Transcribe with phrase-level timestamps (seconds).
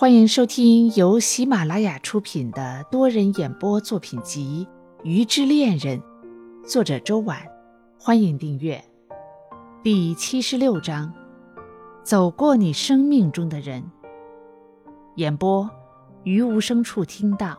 [0.00, 4.64] 欢迎收听由喜马拉雅出品的多人演播作品集
[5.02, 6.00] 《鱼之恋人》，
[6.64, 7.36] 作者周婉。
[7.98, 8.80] 欢迎订阅。
[9.82, 11.12] 第七十六章：
[12.04, 13.82] 走过你生命中的人。
[15.16, 15.68] 演播：
[16.22, 17.58] 于无声处听到。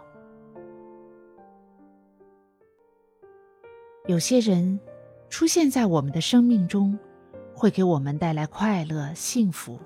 [4.08, 4.80] 有些人
[5.30, 6.98] 出现在我们的生命中，
[7.54, 9.78] 会给我们带来快乐、幸福；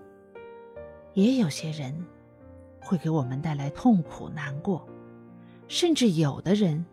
[1.16, 1.92] 也有些人。
[2.84, 4.88] 会给我们带来痛苦、难过，
[5.68, 6.86] 甚至有的人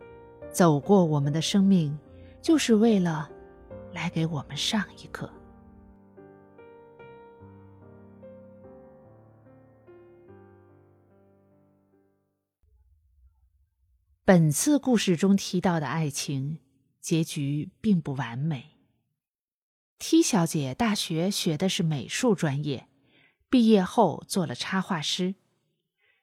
[0.51, 1.97] 走过我们的生命，
[2.41, 3.29] 就是为了
[3.93, 5.31] 来给我们上一课。
[14.23, 16.59] 本次故事中提到的爱情
[17.01, 18.77] 结局并不完美。
[19.99, 22.87] T 小姐大学学的是美术专业，
[23.49, 25.35] 毕业后做了插画师。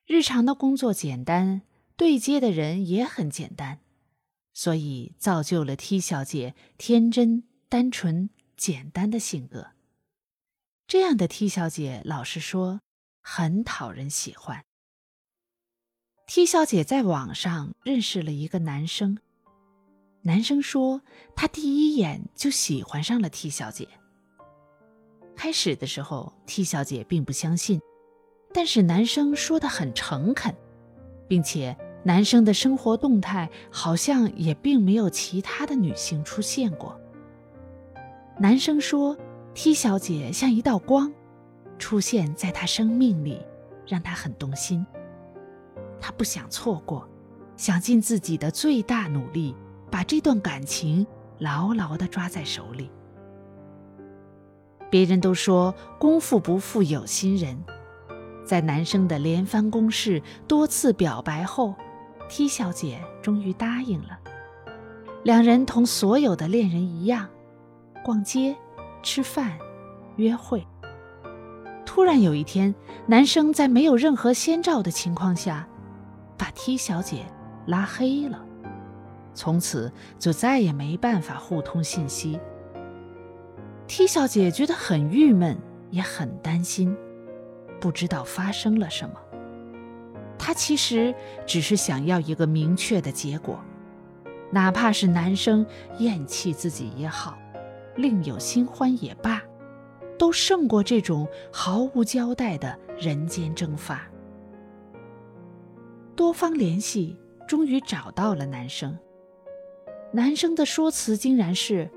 [0.08, 1.60] 日常的工作简单，
[1.94, 3.78] 对接的人也很简单，
[4.54, 9.72] 所以造就了 T 小姐天真、单纯、简单的性格。
[10.86, 12.80] 这样的 T 小姐，老实说，
[13.20, 14.64] 很讨人喜欢。
[16.26, 19.18] T 小姐在网上认识了一个男生，
[20.22, 21.02] 男生说
[21.36, 23.86] 他第一眼就喜欢上了 T 小姐。
[25.36, 27.78] 开始的时候，T 小姐并不相信。
[28.52, 30.54] 但是男生说的很诚恳，
[31.28, 36.98] 并且男生的生活动态好像也并没有其他的女性出现过。
[38.38, 39.16] 男生说
[39.54, 41.12] ：“T 小姐像一道光，
[41.78, 43.40] 出现在他生命里，
[43.86, 44.84] 让他很动心。
[46.00, 47.06] 他不想错过，
[47.56, 49.54] 想尽自己的最大努力，
[49.90, 51.06] 把这段感情
[51.38, 52.90] 牢牢地抓在手里。”
[54.90, 57.62] 别人都说“功夫不负有心人”。
[58.48, 61.74] 在男生的连番攻势、多次表白后
[62.30, 64.18] ，T 小姐终于答应了。
[65.22, 67.28] 两人同所有的恋人一样，
[68.02, 68.56] 逛街、
[69.02, 69.58] 吃饭、
[70.16, 70.66] 约会。
[71.84, 72.74] 突然有一天，
[73.06, 75.68] 男生在没有任何先兆的情况下，
[76.38, 77.26] 把 T 小姐
[77.66, 78.42] 拉黑了，
[79.34, 82.40] 从此就再也没办法互通信息。
[83.86, 85.58] T 小姐觉得很郁闷，
[85.90, 86.96] 也很担心。
[87.80, 89.14] 不知道发生了什么，
[90.38, 91.14] 他其实
[91.46, 93.58] 只是想要一个明确的结果，
[94.50, 95.64] 哪怕是男生
[95.98, 97.38] 厌弃自己也好，
[97.96, 99.42] 另有新欢也罢，
[100.18, 104.08] 都胜过这种毫无交代的人间蒸发。
[106.16, 107.16] 多方联系，
[107.46, 108.98] 终于找到了男生。
[110.10, 111.88] 男生的说辞竟然是，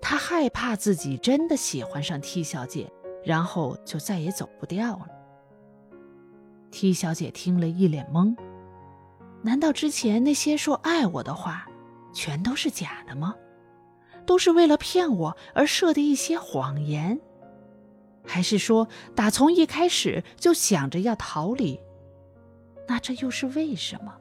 [0.00, 2.92] 他害怕自己真的喜欢上 T 小姐。
[3.28, 5.06] 然后就再也走不掉了。
[6.70, 8.34] T 小姐听了一脸懵，
[9.42, 11.66] 难道之前那些说爱我的话，
[12.10, 13.34] 全都是假的吗？
[14.24, 17.20] 都是为了骗我而设的一些谎言？
[18.24, 21.78] 还是说打从一开始就想着要逃离？
[22.86, 24.16] 那这又是为什么？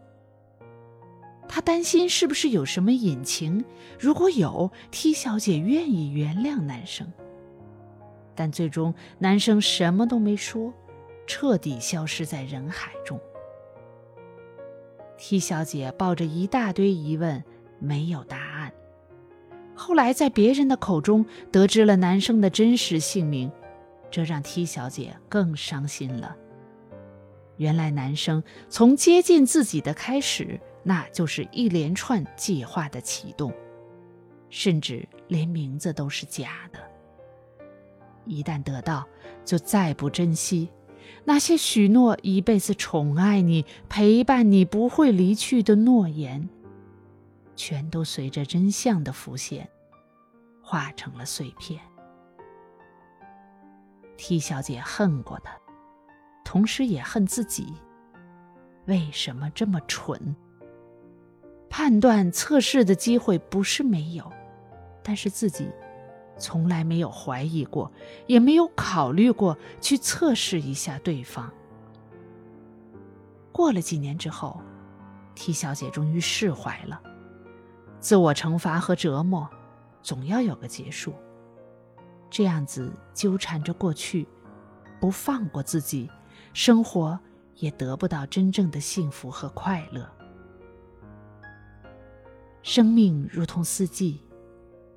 [1.48, 3.64] 她担心是不是有什么隐情？
[3.98, 7.10] 如果有，T 小姐愿意原谅男生。
[8.38, 10.72] 但最终，男生什么都没说，
[11.26, 13.20] 彻底消失在人海中。
[15.18, 17.44] T 小姐抱着一大堆疑问，
[17.80, 18.72] 没有答案。
[19.74, 23.52] 后来在别人的口中得知了男生的真实姓名，
[24.12, 26.36] 这让 T 小姐更伤心了。
[27.56, 33.52] 原来男生从接近自己的开始，那就是一连串计划的启动，
[34.52, 36.87] 甚至连名字都是假的。
[38.30, 39.08] 一旦得到，
[39.44, 40.70] 就再不珍惜。
[41.24, 46.48] 那些许诺一辈子宠爱你、陪伴你、不会离去的诺言，
[47.56, 49.70] 全都随着真相的浮现，
[50.62, 51.80] 化成了碎片。
[54.18, 55.52] T 小姐恨过他，
[56.44, 57.74] 同时也恨自己，
[58.86, 60.36] 为什么这么蠢？
[61.70, 64.32] 判断测试的机会不是没有，
[65.04, 65.70] 但是自己。
[66.38, 67.92] 从来没有怀疑过，
[68.28, 71.52] 也没有考虑过去测试一下对方。
[73.52, 74.62] 过了几年之后
[75.36, 77.02] ，T 小姐终于释怀了。
[78.00, 79.50] 自我惩罚和折磨，
[80.04, 81.14] 总要有个结束。
[82.30, 84.28] 这样子纠缠着过去，
[85.00, 86.10] 不放过自己，
[86.54, 87.20] 生活
[87.56, 90.08] 也得不到真正的幸福和快乐。
[92.62, 94.22] 生命如同四季。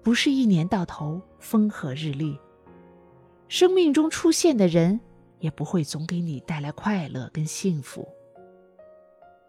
[0.03, 2.39] 不是一年到头风和日丽。
[3.49, 5.01] 生命中出现的人
[5.41, 8.09] 也不会总给你带来快乐跟幸福。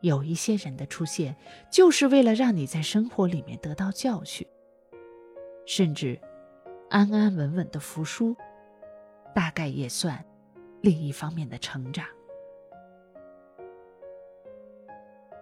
[0.01, 1.35] 有一些人的出现，
[1.71, 4.47] 就是为了让你在生活里面得到教训，
[5.67, 6.19] 甚至
[6.89, 8.35] 安安稳稳的服输，
[9.35, 10.25] 大概也算
[10.81, 12.03] 另一方面的成长。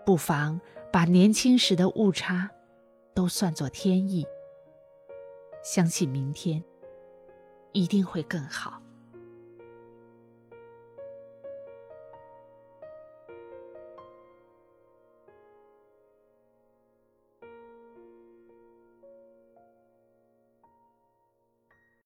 [0.05, 0.59] 不妨
[0.91, 2.49] 把年轻时的误差
[3.13, 4.27] 都算作天意，
[5.63, 6.63] 相信明天
[7.73, 8.81] 一定会更好。